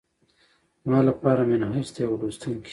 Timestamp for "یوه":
2.03-2.17